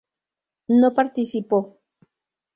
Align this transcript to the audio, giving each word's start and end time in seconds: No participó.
No 0.79 0.95
participó. 0.95 1.77